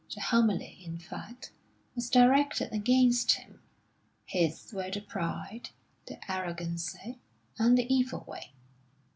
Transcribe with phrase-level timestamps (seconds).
[0.15, 1.51] The homily, in fact,
[1.93, 3.61] was directed against him;
[4.25, 5.69] his were the pride,
[6.07, 7.19] the arrogancy,
[7.59, 8.51] and the evil way.